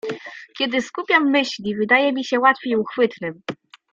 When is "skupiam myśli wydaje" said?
0.81-2.13